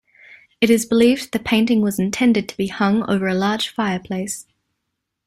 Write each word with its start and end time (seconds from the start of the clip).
It 0.61 0.71
is 0.71 0.87
believed 0.87 1.31
the 1.31 1.37
painting 1.37 1.81
was 1.81 1.99
intended 1.99 2.49
to 2.49 2.57
be 2.57 2.69
hung 2.69 3.03
over 3.07 3.27
a 3.27 3.35
large 3.35 3.69
fireplace. 3.69 4.47